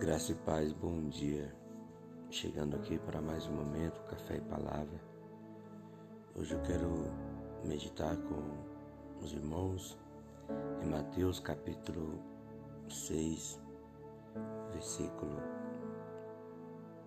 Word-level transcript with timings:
Graça 0.00 0.30
e 0.30 0.34
paz, 0.36 0.72
bom 0.72 1.08
dia. 1.08 1.52
Chegando 2.30 2.76
aqui 2.76 2.96
para 3.00 3.20
mais 3.20 3.48
um 3.48 3.52
momento, 3.52 4.00
café 4.02 4.36
e 4.36 4.40
palavra. 4.42 5.00
Hoje 6.36 6.54
eu 6.54 6.62
quero 6.62 7.10
meditar 7.64 8.16
com 8.16 8.40
os 9.20 9.32
irmãos 9.32 9.98
em 10.84 10.88
Mateus 10.88 11.40
capítulo 11.40 12.22
6, 12.88 13.60
versículo 14.70 15.42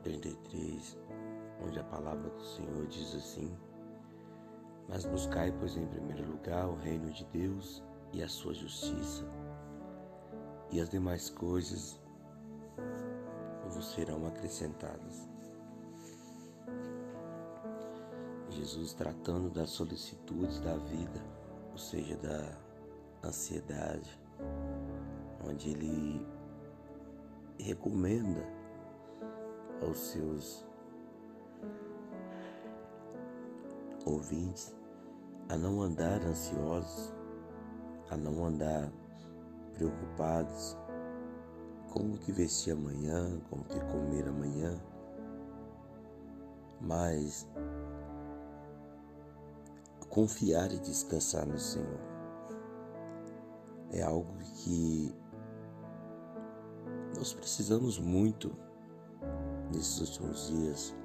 33, 0.04 0.98
onde 1.66 1.80
a 1.80 1.86
palavra 1.86 2.30
do 2.30 2.44
Senhor 2.44 2.88
diz 2.88 3.16
assim: 3.16 3.58
Mas 4.90 5.06
buscai, 5.06 5.50
pois, 5.58 5.78
em 5.78 5.88
primeiro 5.88 6.30
lugar 6.30 6.68
o 6.68 6.76
reino 6.76 7.10
de 7.10 7.24
Deus 7.28 7.82
e 8.12 8.22
a 8.22 8.28
sua 8.28 8.54
justiça, 8.54 9.24
e 10.70 10.82
as 10.82 10.90
demais 10.90 11.30
coisas 11.30 12.02
vos 13.70 13.94
serão 13.94 14.28
acrescentadas. 14.28 15.30
Jesus 18.50 18.94
tratando 18.94 19.50
das 19.50 19.70
solicitudes 19.70 20.60
da 20.60 20.76
vida, 20.76 21.22
ou 21.72 21.78
seja, 21.78 22.18
da 22.18 22.58
ansiedade, 23.28 24.20
onde 25.48 25.70
ele 25.70 26.28
recomenda 27.58 28.46
aos 29.82 29.98
seus 29.98 30.66
ouvintes 34.06 34.76
a 35.50 35.58
não 35.58 35.82
andar 35.82 36.22
ansiosos, 36.24 37.14
a 38.10 38.18
não 38.18 38.46
andar 38.46 38.92
preocupados 39.74 40.78
como 41.92 42.18
que 42.18 42.32
vestir 42.32 42.74
amanhã, 42.74 43.40
como 43.50 43.64
que 43.66 43.80
comer 43.80 44.28
amanhã, 44.28 44.82
mas 46.80 47.48
confiar 50.10 50.72
e 50.72 50.80
descansar 50.80 51.46
no 51.46 51.60
Senhor 51.60 52.00
é 53.92 54.02
algo 54.02 54.34
que 54.64 55.14
nós 57.16 57.34
precisamos 57.34 58.00
muito 58.00 58.52
nesses 59.74 60.00
últimos 60.00 60.48
dias. 60.48 60.96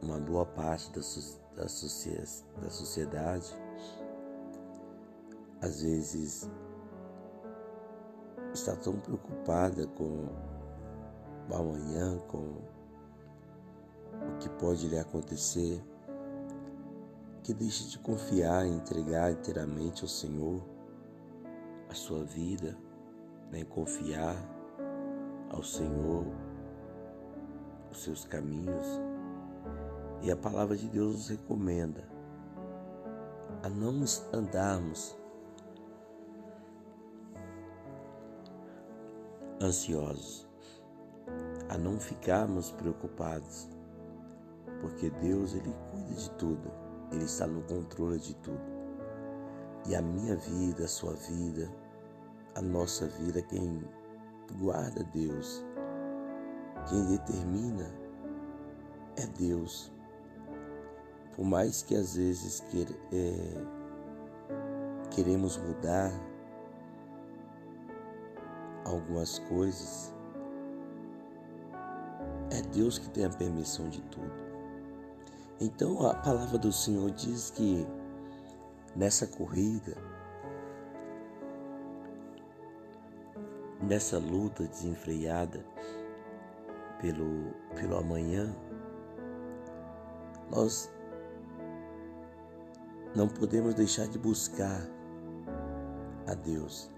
Uma 0.00 0.18
boa 0.18 0.46
parte 0.46 0.90
da, 0.92 1.00
da, 1.56 1.64
da 1.64 2.70
sociedade 2.70 3.54
às 5.60 5.82
vezes 5.82 6.48
está 8.52 8.74
tão 8.76 8.98
preocupada 8.98 9.86
com 9.88 10.28
o 11.48 11.54
amanhã, 11.54 12.18
com 12.28 12.38
o 12.38 14.38
que 14.38 14.48
pode 14.50 14.88
lhe 14.88 14.98
acontecer, 14.98 15.82
que 17.42 17.54
deixe 17.54 17.88
de 17.88 17.98
confiar 17.98 18.66
e 18.66 18.70
entregar 18.70 19.32
inteiramente 19.32 20.02
ao 20.02 20.08
Senhor 20.08 20.62
a 21.88 21.94
sua 21.94 22.24
vida, 22.24 22.76
né? 23.50 23.64
confiar 23.64 24.36
ao 25.50 25.62
Senhor 25.62 26.26
os 27.90 28.02
seus 28.02 28.24
caminhos. 28.24 28.86
E 30.22 30.30
a 30.30 30.36
palavra 30.36 30.76
de 30.76 30.86
Deus 30.88 31.14
nos 31.14 31.28
recomenda 31.28 32.04
a 33.62 33.68
não 33.68 34.04
andarmos 34.32 35.16
ansiosos, 39.60 40.48
a 41.68 41.76
não 41.76 42.00
ficarmos 42.00 42.70
preocupados, 42.72 43.68
porque 44.80 45.10
Deus 45.10 45.54
ele 45.54 45.74
cuida 45.90 46.14
de 46.14 46.30
tudo, 46.32 46.70
ele 47.12 47.24
está 47.24 47.46
no 47.46 47.62
controle 47.62 48.18
de 48.18 48.34
tudo. 48.36 48.70
E 49.86 49.94
a 49.94 50.02
minha 50.02 50.36
vida, 50.36 50.84
a 50.84 50.88
sua 50.88 51.12
vida, 51.14 51.70
a 52.54 52.62
nossa 52.62 53.06
vida, 53.06 53.42
quem 53.42 53.82
guarda 54.58 55.04
Deus, 55.12 55.64
quem 56.88 57.04
determina 57.06 57.90
é 59.16 59.26
Deus. 59.38 59.92
Por 61.34 61.44
mais 61.44 61.82
que 61.82 61.94
às 61.94 62.16
vezes 62.16 62.62
é, 63.12 63.64
queremos 65.10 65.56
mudar, 65.56 66.12
algumas 68.90 69.38
coisas, 69.40 70.14
é 72.50 72.62
Deus 72.74 72.98
que 72.98 73.08
tem 73.10 73.24
a 73.24 73.30
permissão 73.30 73.88
de 73.88 74.00
tudo. 74.02 74.32
Então 75.60 76.06
a 76.06 76.14
palavra 76.14 76.58
do 76.58 76.72
Senhor 76.72 77.10
diz 77.10 77.50
que 77.50 77.86
nessa 78.96 79.26
corrida, 79.26 79.96
nessa 83.82 84.18
luta 84.18 84.64
desenfreada 84.64 85.64
pelo, 87.00 87.52
pelo 87.76 87.96
amanhã, 87.96 88.54
nós 90.50 90.90
não 93.14 93.28
podemos 93.28 93.74
deixar 93.74 94.08
de 94.08 94.18
buscar 94.18 94.82
a 96.26 96.34
Deus 96.34 96.90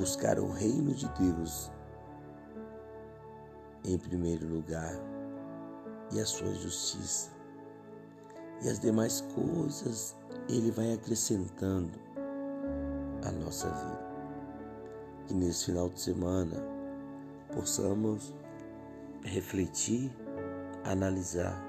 buscar 0.00 0.38
o 0.38 0.50
reino 0.50 0.94
de 0.94 1.06
Deus 1.10 1.70
em 3.84 3.98
primeiro 3.98 4.48
lugar 4.48 4.94
e 6.10 6.18
a 6.18 6.24
sua 6.24 6.54
justiça. 6.54 7.30
E 8.62 8.68
as 8.70 8.80
demais 8.80 9.20
coisas 9.34 10.16
Ele 10.48 10.70
vai 10.70 10.94
acrescentando 10.94 11.90
à 13.26 13.30
nossa 13.30 13.68
vida. 13.68 14.10
Que 15.26 15.34
nesse 15.34 15.66
final 15.66 15.90
de 15.90 16.00
semana 16.00 16.56
possamos 17.54 18.32
refletir, 19.22 20.10
analisar 20.82 21.62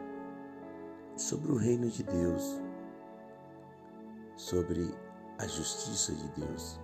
sobre 1.17 1.51
o 1.51 1.57
reino 1.57 1.89
de 1.89 2.03
Deus, 2.03 2.61
sobre 4.37 4.95
a 5.37 5.45
justiça 5.47 6.13
de 6.13 6.27
Deus 6.29 6.79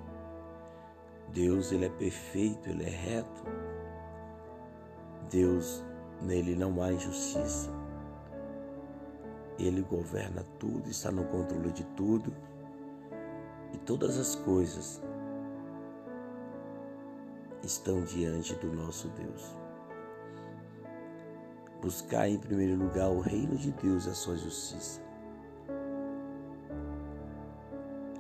Deus, 1.34 1.72
ele 1.72 1.86
é 1.86 1.90
perfeito, 1.90 2.70
ele 2.70 2.84
é 2.84 2.90
reto. 2.90 3.44
Deus, 5.30 5.84
nele 6.22 6.56
não 6.56 6.82
há 6.82 6.92
injustiça. 6.92 7.70
Ele 9.60 9.82
governa 9.82 10.44
tudo, 10.60 10.90
está 10.90 11.12
no 11.12 11.26
controle 11.26 11.72
de 11.72 11.84
tudo. 11.96 12.34
E 13.74 13.78
todas 13.80 14.18
as 14.18 14.36
coisas 14.36 15.02
estão 17.64 18.04
diante 18.04 18.56
do 18.56 18.72
nosso 18.72 19.10
Deus. 19.10 19.56
Buscar 21.82 22.28
em 22.28 22.40
primeiro 22.40 22.76
lugar 22.76 23.10
o 23.10 23.20
reino 23.20 23.56
de 23.58 23.72
Deus 23.72 24.06
e 24.06 24.10
a 24.10 24.14
sua 24.14 24.38
justiça. 24.38 25.02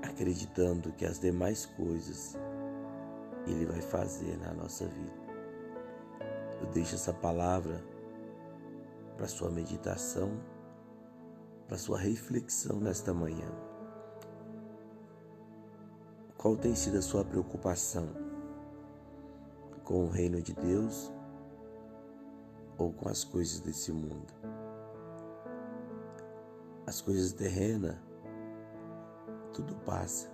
Acreditando 0.01 0.91
que 0.91 1.05
as 1.05 1.19
demais 1.19 1.65
coisas 1.65 2.37
ele 3.51 3.65
vai 3.65 3.81
fazer 3.81 4.37
na 4.37 4.53
nossa 4.53 4.85
vida. 4.85 5.27
Eu 6.61 6.67
deixo 6.67 6.95
essa 6.95 7.13
palavra 7.13 7.83
para 9.15 9.27
sua 9.27 9.49
meditação, 9.49 10.31
para 11.67 11.77
sua 11.77 11.97
reflexão 11.97 12.79
nesta 12.79 13.13
manhã. 13.13 13.49
Qual 16.37 16.55
tem 16.55 16.75
sido 16.75 16.97
a 16.97 17.01
sua 17.01 17.25
preocupação 17.25 18.07
com 19.83 20.05
o 20.05 20.09
reino 20.09 20.41
de 20.41 20.53
Deus 20.53 21.11
ou 22.77 22.93
com 22.93 23.09
as 23.09 23.23
coisas 23.23 23.59
desse 23.59 23.91
mundo? 23.91 24.33
As 26.85 27.01
coisas 27.01 27.33
terrenas, 27.33 27.97
tudo 29.51 29.75
passa, 29.77 30.31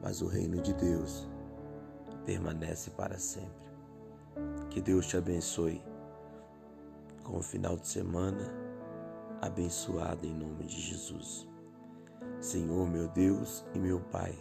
mas 0.00 0.20
o 0.20 0.26
reino 0.26 0.60
de 0.60 0.72
Deus 0.74 1.26
permanece 2.26 2.90
para 2.90 3.18
sempre. 3.18 3.70
Que 4.68 4.80
Deus 4.82 5.06
te 5.06 5.16
abençoe 5.16 5.82
com 7.22 7.38
o 7.38 7.42
final 7.42 7.76
de 7.76 7.86
semana 7.88 8.52
abençoado 9.40 10.26
em 10.26 10.34
nome 10.34 10.64
de 10.64 10.78
Jesus. 10.78 11.48
Senhor, 12.40 12.86
meu 12.86 13.08
Deus 13.08 13.64
e 13.74 13.78
meu 13.78 14.00
Pai, 14.00 14.34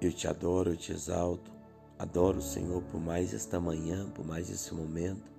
eu 0.00 0.12
te 0.12 0.26
adoro, 0.26 0.70
eu 0.70 0.76
te 0.76 0.92
exalto, 0.92 1.52
adoro 1.98 2.38
o 2.38 2.42
Senhor 2.42 2.82
por 2.84 3.00
mais 3.00 3.32
esta 3.34 3.60
manhã, 3.60 4.08
por 4.10 4.26
mais 4.26 4.50
esse 4.50 4.74
momento 4.74 5.30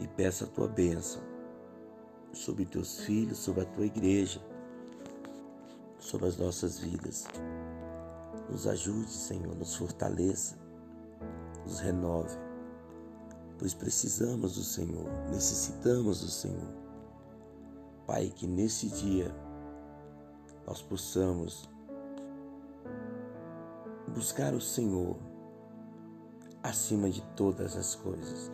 e 0.00 0.08
peço 0.08 0.44
a 0.44 0.46
tua 0.46 0.66
bênção 0.66 1.22
sobre 2.32 2.64
teus 2.64 3.00
filhos, 3.00 3.38
sobre 3.38 3.62
a 3.62 3.66
tua 3.66 3.86
igreja 3.86 4.40
sobre 5.98 6.26
as 6.26 6.36
nossas 6.36 6.78
vidas. 6.78 7.26
Nos 8.50 8.66
ajude, 8.66 9.10
Senhor, 9.10 9.54
nos 9.54 9.74
fortaleça, 9.74 10.56
nos 11.64 11.80
renove, 11.80 12.36
pois 13.58 13.74
precisamos 13.74 14.54
do 14.54 14.64
Senhor, 14.64 15.10
necessitamos 15.30 16.20
do 16.20 16.28
Senhor. 16.28 16.74
Pai, 18.06 18.32
que 18.34 18.46
nesse 18.46 18.88
dia 18.88 19.34
nós 20.66 20.80
possamos 20.80 21.68
buscar 24.14 24.54
o 24.54 24.60
Senhor 24.60 25.16
acima 26.62 27.10
de 27.10 27.22
todas 27.36 27.76
as 27.76 27.94
coisas, 27.94 28.50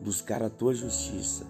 buscar 0.00 0.42
a 0.42 0.50
tua 0.50 0.74
justiça 0.74 1.46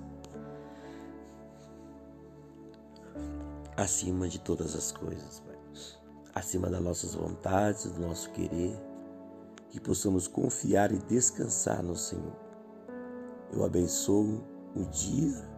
acima 3.76 4.28
de 4.28 4.38
todas 4.38 4.75
as 4.75 4.92
coisas, 4.92 5.40
Pai. 5.40 5.62
Acima 6.42 6.68
das 6.68 6.82
nossas 6.82 7.14
vontades, 7.14 7.84
do 7.84 8.00
nosso 8.00 8.28
querer, 8.32 8.76
que 9.70 9.78
possamos 9.78 10.26
confiar 10.26 10.90
e 10.90 10.98
descansar 10.98 11.84
no 11.84 11.94
Senhor. 11.94 12.36
Eu 13.52 13.64
abençoo 13.64 14.42
o 14.74 14.84
dia 14.86 15.48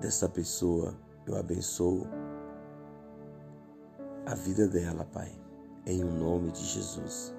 dessa 0.00 0.28
pessoa, 0.28 0.94
eu 1.26 1.36
abençoo 1.36 2.06
a 4.24 4.36
vida 4.36 4.68
dela, 4.68 5.04
Pai, 5.04 5.32
em 5.84 6.04
o 6.04 6.12
nome 6.12 6.52
de 6.52 6.62
Jesus. 6.62 7.34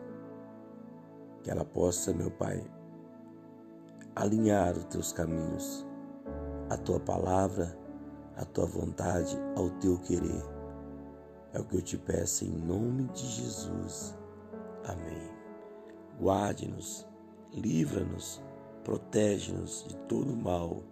Que 1.43 1.49
ela 1.49 1.63
possa, 1.63 2.11
meu 2.11 2.29
Pai, 2.29 2.61
alinhar 4.17 4.77
os 4.77 4.83
teus 4.83 5.13
caminhos, 5.13 5.85
a 6.69 6.75
tua 6.75 6.99
palavra 6.99 7.81
a 8.35 8.45
tua 8.45 8.65
vontade 8.65 9.37
ao 9.55 9.69
teu 9.79 9.97
querer. 9.99 10.52
É 11.53 11.59
o 11.59 11.63
que 11.63 11.75
eu 11.75 11.81
te 11.81 11.97
peço 11.97 12.45
em 12.45 12.49
nome 12.49 13.03
de 13.09 13.25
Jesus. 13.25 14.17
Amém. 14.85 15.31
Guarde-nos, 16.19 17.07
livra-nos, 17.53 18.41
protege-nos 18.83 19.85
de 19.87 19.95
todo 20.07 20.35
mal, 20.35 20.83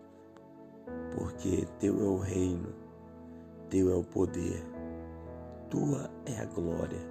porque 1.16 1.68
teu 1.80 2.00
é 2.00 2.08
o 2.08 2.18
reino, 2.18 2.74
teu 3.70 3.92
é 3.92 3.96
o 3.96 4.04
poder, 4.04 4.64
tua 5.70 6.10
é 6.26 6.40
a 6.40 6.46
glória, 6.46 7.02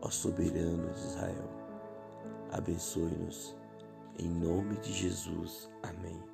ó 0.00 0.10
soberano 0.10 0.90
de 0.90 1.00
Israel. 1.00 1.50
Abençoe-nos, 2.52 3.56
em 4.18 4.28
nome 4.28 4.76
de 4.78 4.92
Jesus. 4.92 5.70
Amém. 5.82 6.29